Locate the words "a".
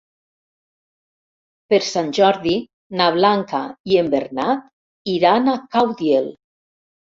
5.57-5.59